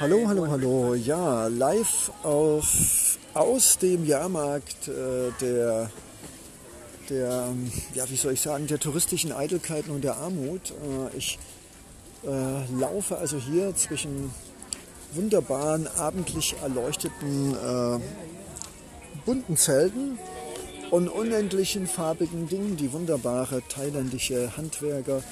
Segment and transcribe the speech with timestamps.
[0.00, 0.94] Hallo, hallo, hallo.
[0.94, 5.90] Ja, live auf, aus dem Jahrmarkt äh, der,
[7.10, 7.48] der,
[7.94, 10.70] ja, wie soll ich sagen, der touristischen Eitelkeiten und der Armut.
[10.70, 11.38] Äh, ich
[12.24, 12.28] äh,
[12.80, 14.30] laufe also hier zwischen
[15.12, 18.00] wunderbaren, abendlich erleuchteten, äh,
[19.26, 20.18] bunten Zelten
[20.90, 25.22] und unendlichen farbigen Dingen, die wunderbare thailändische Handwerker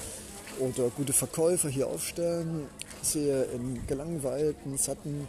[0.59, 2.67] oder gute Verkäufer hier aufstellen.
[3.01, 5.27] Sehe in gelangweilten, satten,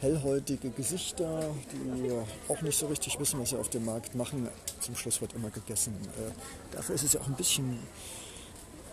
[0.00, 2.12] hellhäutige Gesichter, die
[2.52, 4.48] auch nicht so richtig wissen, was sie auf dem Markt machen.
[4.80, 5.94] Zum Schluss wird immer gegessen.
[6.18, 7.78] Äh, dafür ist es ja auch ein bisschen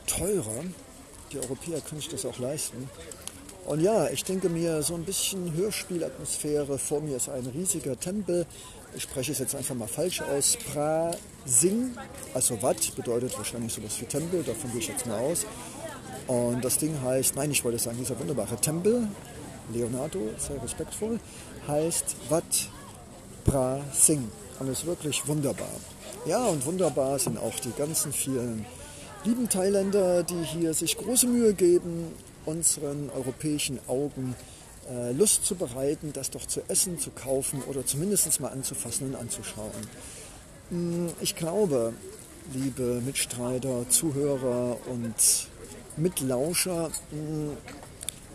[0.07, 0.63] teurer.
[1.31, 2.89] Die Europäer können sich das auch leisten.
[3.65, 6.77] Und ja, ich denke mir, so ein bisschen Hörspielatmosphäre.
[6.77, 8.45] Vor mir ist ein riesiger Tempel.
[8.95, 10.57] Ich spreche es jetzt einfach mal falsch aus.
[10.71, 11.11] Pra
[11.45, 11.91] Sing,
[12.33, 15.45] also Wat, bedeutet wahrscheinlich sowas wie Tempel, davon gehe ich jetzt mal aus.
[16.27, 19.07] Und das Ding heißt, nein, ich wollte sagen, dieser wunderbare Tempel,
[19.73, 21.19] Leonardo, sehr respektvoll,
[21.67, 22.43] heißt Wat
[23.45, 24.29] Pra Sing.
[24.59, 25.71] Und ist wirklich wunderbar.
[26.25, 28.65] Ja, und wunderbar sind auch die ganzen vielen
[29.23, 32.13] lieben Thailänder, die hier sich große Mühe geben,
[32.45, 34.35] unseren europäischen Augen
[34.89, 39.15] äh, Lust zu bereiten, das doch zu essen, zu kaufen oder zumindest mal anzufassen und
[39.15, 39.71] anzuschauen.
[40.69, 41.93] Hm, ich glaube,
[42.53, 45.15] liebe Mitstreiter, Zuhörer und
[45.97, 47.57] Mitlauscher, hm,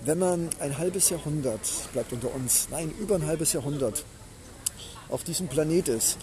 [0.05, 1.61] wenn man ein halbes Jahrhundert,
[1.93, 4.05] bleibt unter uns, nein, über ein halbes Jahrhundert
[5.09, 6.19] auf diesem Planet ist,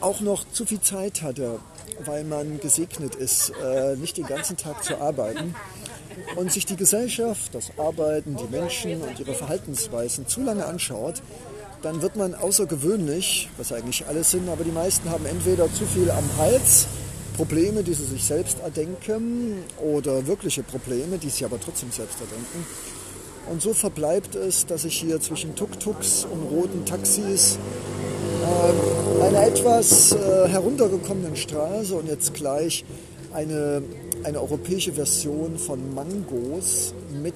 [0.00, 1.58] auch noch zu viel Zeit hatte,
[2.04, 5.54] weil man gesegnet ist, äh, nicht den ganzen Tag zu arbeiten
[6.36, 11.22] und sich die Gesellschaft, das Arbeiten, die Menschen und ihre Verhaltensweisen zu lange anschaut,
[11.82, 16.10] dann wird man außergewöhnlich, was eigentlich alles sind, aber die meisten haben entweder zu viel
[16.10, 16.86] am Hals,
[17.36, 22.66] Probleme, die sie sich selbst erdenken, oder wirkliche Probleme, die sie aber trotzdem selbst erdenken.
[23.48, 27.58] Und so verbleibt es, dass ich hier zwischen Tuk-Tuks und roten Taxis
[28.42, 32.84] äh, einer etwas äh, heruntergekommenen Straße und jetzt gleich
[33.32, 33.82] eine,
[34.24, 37.34] eine europäische Version von Mangos mit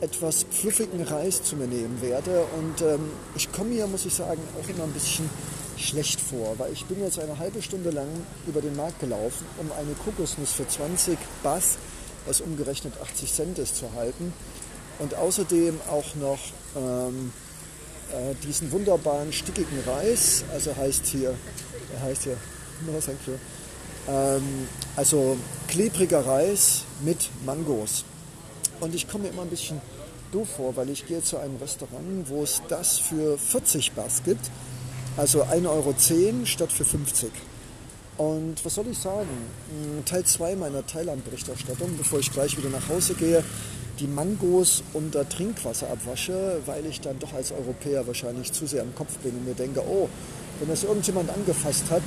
[0.00, 2.44] etwas pfluffigen Reis zu mir nehmen werde.
[2.58, 5.28] Und ähm, ich komme hier, muss ich sagen, auch immer ein bisschen
[5.78, 8.08] schlecht vor, weil ich bin jetzt eine halbe Stunde lang
[8.46, 11.78] über den Markt gelaufen, um eine Kokosnuss für 20 Bass,
[12.26, 14.32] was umgerechnet 80 Cent ist, zu halten.
[14.98, 16.38] Und außerdem auch noch
[16.76, 17.32] ähm,
[18.12, 21.34] äh, diesen wunderbaren stickigen Reis, also heißt hier,
[21.94, 22.36] er heißt hier,
[22.86, 23.34] no thank you,
[24.08, 25.36] ähm, also
[25.68, 28.04] klebriger Reis mit Mangos.
[28.80, 29.80] Und ich komme immer ein bisschen
[30.32, 34.50] doof vor, weil ich gehe zu einem Restaurant, wo es das für 40 Bass gibt.
[35.16, 35.94] Also 1,10 Euro
[36.44, 37.30] statt für 50.
[38.18, 39.28] Und was soll ich sagen?
[39.70, 43.44] Hm, Teil 2 meiner Thailand-Berichterstattung, bevor ich gleich wieder nach Hause gehe,
[44.00, 48.94] die Mangos unter Trinkwasser abwasche, weil ich dann doch als Europäer wahrscheinlich zu sehr im
[48.94, 50.08] Kopf bin und mir denke, oh,
[50.60, 52.02] wenn das irgendjemand angefasst hat,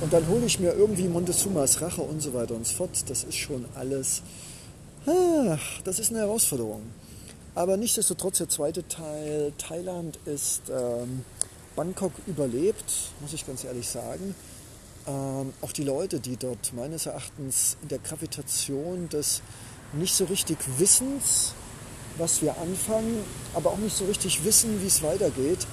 [0.00, 2.90] und dann hole ich mir irgendwie Montezumas Rache und so weiter und so fort.
[3.08, 4.22] Das ist schon alles,
[5.84, 6.82] das ist eine Herausforderung.
[7.54, 11.24] Aber nichtsdestotrotz, der zweite Teil, Thailand ist ähm,
[11.74, 12.84] Bangkok überlebt,
[13.22, 14.34] muss ich ganz ehrlich sagen.
[15.06, 19.40] Ähm, auch die Leute, die dort meines Erachtens in der Gravitation des
[19.94, 21.54] nicht so richtig Wissens,
[22.18, 23.24] was wir anfangen,
[23.54, 25.66] aber auch nicht so richtig wissen, wie es weitergeht.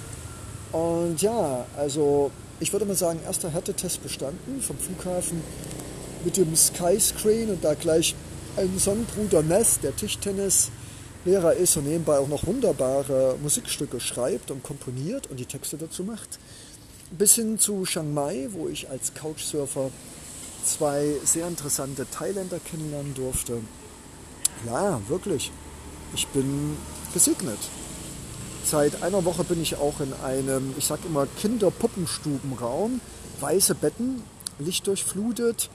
[0.71, 5.41] Und ja, also ich würde mal sagen, erster Härtetest bestanden vom Flughafen
[6.23, 8.15] mit dem Skyscreen und da gleich
[8.55, 15.27] ein Sonnenbruder Ness, der Tischtennislehrer ist und nebenbei auch noch wunderbare Musikstücke schreibt und komponiert
[15.27, 16.39] und die Texte dazu macht.
[17.11, 19.89] Bis hin zu Chiang Mai, wo ich als Couchsurfer
[20.65, 23.59] zwei sehr interessante Thailänder kennenlernen durfte.
[24.65, 25.51] Ja, wirklich.
[26.15, 26.77] Ich bin
[27.13, 27.59] gesegnet.
[28.65, 33.01] Seit einer Woche bin ich auch in einem, ich sag immer, Kinderpuppenstubenraum.
[33.41, 34.23] Weiße Betten,
[34.57, 35.69] lichtdurchflutet.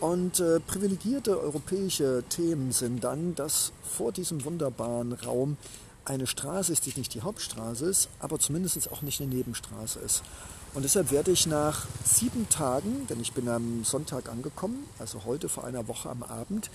[0.00, 5.56] Und äh, privilegierte europäische Themen sind dann, dass vor diesem wunderbaren Raum
[6.04, 10.22] eine Straße ist, die nicht die Hauptstraße ist, aber zumindest auch nicht eine Nebenstraße ist.
[10.74, 15.48] Und deshalb werde ich nach sieben Tagen, denn ich bin am Sonntag angekommen, also heute
[15.48, 16.68] vor einer Woche am Abend,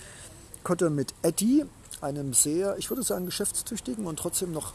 [0.64, 1.64] konnte mit Eddie,
[2.00, 4.72] einem sehr, ich würde sagen, geschäftstüchtigen und trotzdem noch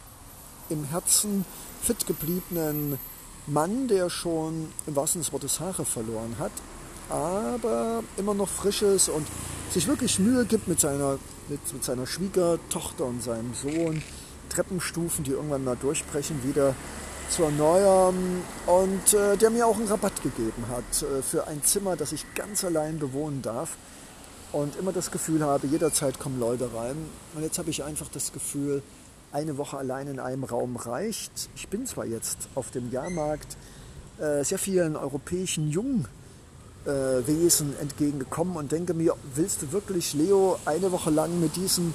[0.69, 1.45] im Herzen
[1.81, 2.97] fit gebliebenen
[3.47, 6.51] Mann, der schon im wahrsten Sinne des Wortes Haare verloren hat,
[7.09, 9.27] aber immer noch frisch ist und
[9.71, 14.01] sich wirklich Mühe gibt mit seiner, mit, mit seiner Schwiegertochter und seinem Sohn,
[14.49, 16.75] Treppenstufen, die irgendwann mal durchbrechen, wieder
[17.29, 21.95] zu erneuern und äh, der mir auch einen Rabatt gegeben hat äh, für ein Zimmer,
[21.95, 23.77] das ich ganz allein bewohnen darf.
[24.51, 26.95] Und immer das Gefühl habe, jederzeit kommen Leute rein.
[27.33, 28.83] Und jetzt habe ich einfach das Gefühl,
[29.35, 31.49] eine Woche allein in einem Raum reicht.
[31.57, 33.57] Ich bin zwar jetzt auf dem Jahrmarkt
[34.17, 36.07] äh, sehr vielen europäischen Jungwesen
[37.75, 41.93] äh, entgegengekommen und denke mir, willst du wirklich, Leo, eine Woche lang mit diesem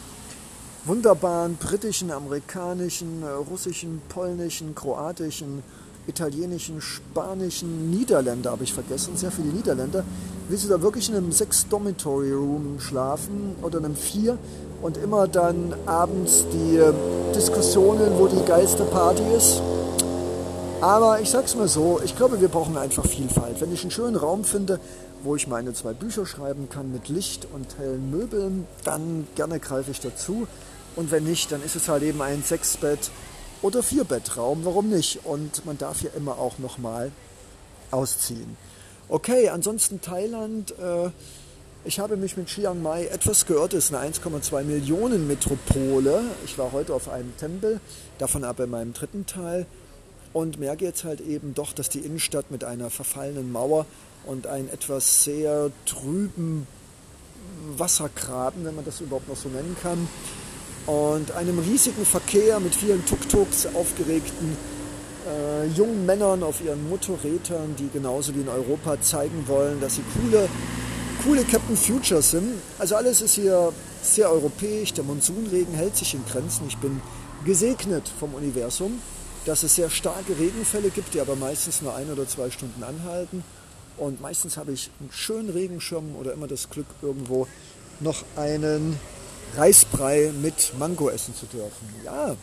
[0.85, 5.63] wunderbaren britischen, amerikanischen, äh, russischen, polnischen, kroatischen,
[6.07, 10.05] italienischen, spanischen, Niederländer habe ich vergessen, sehr viele Niederländer.
[10.51, 14.37] Willst du da wirklich in einem Six-Dormitory-Room schlafen oder in einem Vier
[14.83, 16.81] und immer dann abends die
[17.35, 19.63] Diskussionen, wo die geilste Party ist?
[20.81, 23.61] Aber ich sag's mal so, ich glaube, wir brauchen einfach Vielfalt.
[23.61, 24.81] Wenn ich einen schönen Raum finde,
[25.23, 29.91] wo ich meine zwei Bücher schreiben kann mit Licht und hellen Möbeln, dann gerne greife
[29.91, 30.47] ich dazu.
[30.97, 33.11] Und wenn nicht, dann ist es halt eben ein Sechsbett
[33.61, 34.65] oder Vierbettraum.
[34.65, 35.21] Warum nicht?
[35.25, 37.13] Und man darf ja immer auch nochmal
[37.91, 38.57] ausziehen.
[39.09, 40.73] Okay, ansonsten Thailand.
[40.79, 41.11] Äh,
[41.85, 43.73] ich habe mich mit Chiang Mai etwas geirrt.
[43.75, 46.23] Es ist eine 1,2 Millionen Metropole.
[46.45, 47.81] Ich war heute auf einem Tempel,
[48.19, 49.67] davon aber in meinem dritten Teil.
[50.33, 53.87] Und merke jetzt halt eben doch, dass die Innenstadt mit einer verfallenen Mauer
[54.27, 56.67] und einem etwas sehr trüben
[57.77, 60.07] Wassergraben, wenn man das überhaupt noch so nennen kann,
[60.87, 64.57] und einem riesigen Verkehr mit vielen Tuk-Tuks, aufgeregten
[65.29, 70.03] äh, jungen Männern auf ihren Motorrädern, die genauso wie in Europa zeigen wollen, dass sie
[70.15, 70.49] coole,
[71.25, 72.55] coole Captain Futures sind.
[72.79, 73.73] Also alles ist hier
[74.03, 76.67] sehr europäisch, der Monsunregen hält sich in Grenzen.
[76.69, 77.01] Ich bin
[77.45, 79.01] gesegnet vom Universum,
[79.45, 83.45] dass es sehr starke Regenfälle gibt, die aber meistens nur ein oder zwei Stunden anhalten.
[83.99, 87.47] Und meistens habe ich einen schönen Regenschirm oder immer das Glück, irgendwo
[88.01, 88.99] noch einen
[89.57, 91.87] Reisbrei mit Mango essen zu dürfen.
[92.05, 92.35] Ja,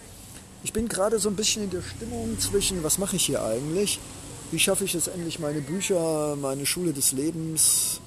[0.63, 3.99] ich bin gerade so ein bisschen in der Stimmung zwischen, was mache ich hier eigentlich?
[4.51, 8.01] Wie schaffe ich es endlich, meine Bücher, meine Schule des Lebens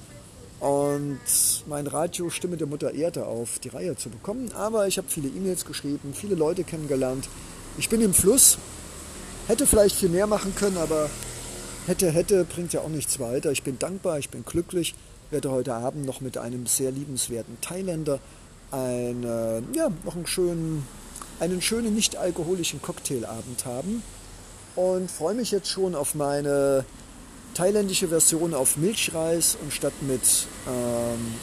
[0.61, 1.19] und
[1.67, 4.51] mein Radio Stimme der Mutter Erde auf die Reihe zu bekommen?
[4.53, 7.27] Aber ich habe viele E-Mails geschrieben, viele Leute kennengelernt.
[7.77, 8.59] Ich bin im Fluss,
[9.47, 11.09] hätte vielleicht viel mehr machen können, aber
[11.87, 13.51] hätte, hätte bringt ja auch nichts weiter.
[13.51, 14.93] Ich bin dankbar, ich bin glücklich,
[15.31, 18.19] werde heute Abend noch mit einem sehr liebenswerten Thailänder
[18.71, 19.23] ein,
[19.73, 20.85] ja, noch einen schönen,
[21.39, 24.03] einen schönen nicht-alkoholischen Cocktailabend haben
[24.75, 26.85] und freue mich jetzt schon auf meine
[27.53, 30.21] thailändische Version auf Milchreis und statt mit
[30.67, 31.35] ähm,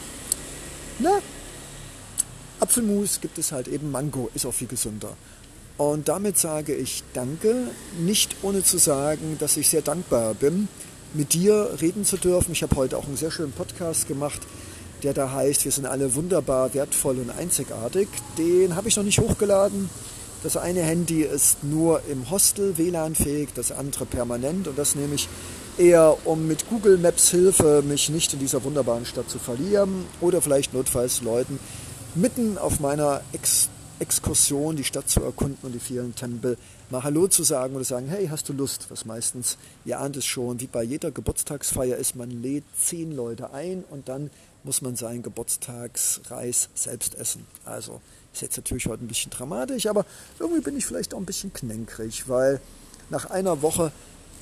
[0.99, 1.19] na,
[2.61, 5.17] Apfelmus gibt es halt eben Mango, ist auch viel gesünder.
[5.77, 7.69] Und damit sage ich Danke,
[8.01, 10.69] nicht ohne zu sagen, dass ich sehr dankbar bin,
[11.15, 12.53] mit dir reden zu dürfen.
[12.53, 14.41] Ich habe heute auch einen sehr schönen Podcast gemacht
[15.03, 18.09] der da heißt, wir sind alle wunderbar, wertvoll und einzigartig.
[18.37, 19.89] Den habe ich noch nicht hochgeladen.
[20.43, 25.29] Das eine Handy ist nur im Hostel WLAN-fähig, das andere permanent und das nehme ich
[25.79, 30.43] eher, um mit Google Maps Hilfe mich nicht in dieser wunderbaren Stadt zu verlieren oder
[30.43, 31.59] vielleicht notfalls Leuten
[32.15, 33.69] mitten auf meiner Ex
[34.01, 36.57] Exkursion die Stadt zu erkunden und die vielen Tempel
[36.89, 38.87] mal Hallo zu sagen oder sagen, hey, hast du Lust?
[38.91, 43.53] Was meistens, ihr ahnt es schon, wie bei jeder Geburtstagsfeier ist, man lädt zehn Leute
[43.53, 44.31] ein und dann
[44.63, 47.45] muss man seinen Geburtstagsreis selbst essen.
[47.65, 48.01] Also
[48.33, 50.07] ist jetzt natürlich heute ein bisschen dramatisch, aber
[50.39, 52.61] irgendwie bin ich vielleicht auch ein bisschen knenkrig, weil
[53.11, 53.91] nach einer Woche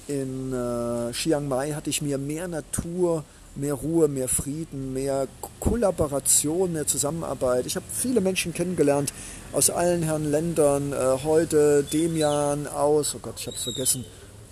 [0.08, 3.25] in äh, Chiang Mai hatte ich mir mehr Natur,
[3.55, 5.26] mehr Ruhe, mehr Frieden, mehr
[5.61, 7.67] Kollaboration, mehr Zusammenarbeit.
[7.67, 9.12] Ich habe viele Menschen kennengelernt
[9.53, 10.93] aus allen Herren Ländern.
[10.93, 14.05] Äh, heute Demian aus, oh Gott, ich habe es vergessen,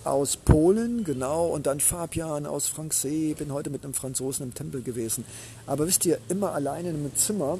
[0.03, 3.33] aus Polen, genau, und dann Fabian aus Franksee.
[3.33, 5.25] Bin heute mit einem Franzosen im Tempel gewesen.
[5.65, 7.57] Aber wisst ihr, immer alleine in einem Zimmer,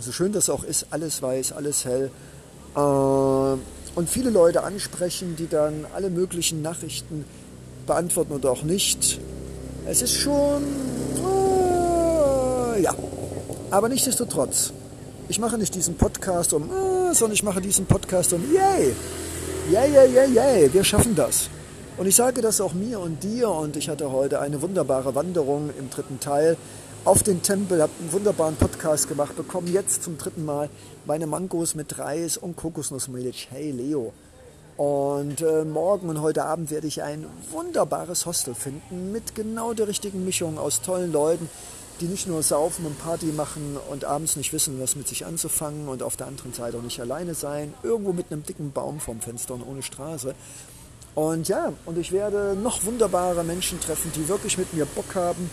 [0.00, 2.10] so schön das auch ist, alles weiß, alles hell.
[2.74, 3.58] Äh,
[3.98, 7.24] und viele Leute ansprechen, die dann alle möglichen Nachrichten
[7.84, 9.18] beantworten oder auch nicht.
[9.88, 10.62] Es ist schon,
[11.16, 12.94] äh, ja,
[13.72, 14.72] aber nichtsdestotrotz.
[15.28, 18.94] Ich mache nicht diesen Podcast um, äh, sondern ich mache diesen Podcast um, yay,
[19.72, 21.48] yay, yay, yay, yay, wir schaffen das.
[21.96, 25.70] Und ich sage das auch mir und dir und ich hatte heute eine wunderbare Wanderung
[25.76, 26.56] im dritten Teil
[27.08, 30.68] auf den Tempel, habe einen wunderbaren Podcast gemacht, bekomme jetzt zum dritten Mal
[31.06, 33.48] meine Mangos mit Reis und Kokosnussmilch.
[33.50, 34.12] Hey Leo.
[34.76, 39.88] Und äh, morgen und heute Abend werde ich ein wunderbares Hostel finden mit genau der
[39.88, 41.48] richtigen Mischung aus tollen Leuten,
[42.02, 45.88] die nicht nur saufen und Party machen und abends nicht wissen, was mit sich anzufangen
[45.88, 49.22] und auf der anderen Seite auch nicht alleine sein, irgendwo mit einem dicken Baum vorm
[49.22, 50.34] Fenster und ohne Straße.
[51.14, 55.48] Und ja, und ich werde noch wunderbare Menschen treffen, die wirklich mit mir Bock haben,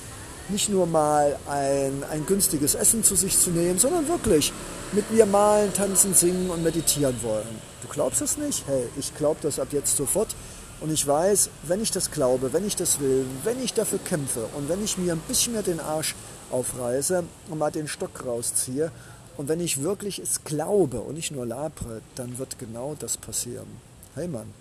[0.50, 4.54] nicht nur mal ein, ein günstiges Essen zu sich zu nehmen, sondern wirklich
[4.92, 7.60] mit mir malen, tanzen, singen und meditieren wollen.
[7.82, 8.64] Du glaubst es nicht?
[8.68, 10.36] Hey, ich glaube das ab jetzt sofort.
[10.82, 14.46] Und ich weiß, wenn ich das glaube, wenn ich das will, wenn ich dafür kämpfe
[14.58, 16.16] und wenn ich mir ein bisschen mehr den Arsch
[16.52, 18.92] aufreiße und mal den Stock rausziehe
[19.38, 23.68] Und wenn ich wirklich es glaube und nicht nur labere, dann wird genau das passieren.
[24.16, 24.54] Hey Mann,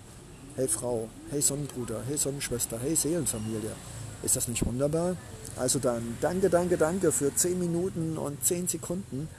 [0.55, 3.71] hey Frau, hey Sonnenbruder, hey Sonnenschwester, hey Seelenfamilie.
[4.23, 5.15] Ist das nicht wunderbar?
[5.57, 9.29] Also dann, danke, danke, danke für 10 Minuten und 10 Sekunden.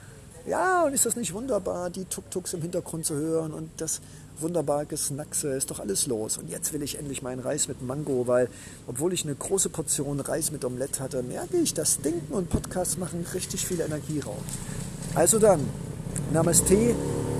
[0.47, 3.99] Ja, und ist das nicht wunderbar, die Tuk-Tuks im Hintergrund zu hören und das
[4.39, 6.37] wunderbare Gesnackse, ist doch alles los.
[6.37, 8.49] Und jetzt will ich endlich meinen Reis mit Mango, weil,
[8.87, 12.97] obwohl ich eine große Portion Reis mit Omelette hatte, merke ich, dass Denken und Podcast
[12.97, 14.49] machen richtig viel Energie raubt.
[15.15, 15.67] Also dann,
[16.31, 16.95] Namaste,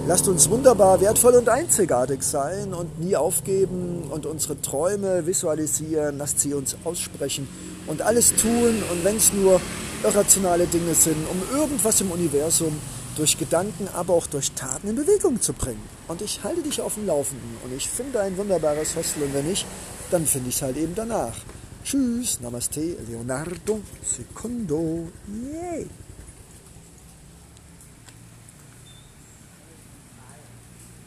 [0.07, 6.39] lasst uns wunderbar, wertvoll und einzigartig sein und nie aufgeben und unsere Träume visualisieren, lasst
[6.39, 7.47] sie uns aussprechen
[7.87, 9.59] und alles tun und wenn es nur
[10.03, 12.79] irrationale Dinge sind, um irgendwas im Universum
[13.17, 15.83] durch Gedanken, aber auch durch Taten in Bewegung zu bringen.
[16.07, 19.47] Und ich halte dich auf dem Laufenden und ich finde ein wunderbares Hostel und wenn
[19.47, 19.65] nicht,
[20.09, 21.35] dann finde ich es halt eben danach.
[21.83, 25.09] Tschüss, Namaste, Leonardo Secondo.
[25.27, 25.87] Yay!